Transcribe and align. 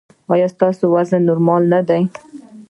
ایا 0.33 0.47
ستاسو 0.55 0.83
وزن 0.93 1.21
نورمال 1.27 1.63
نه 1.73 1.79
دی؟ 1.87 2.01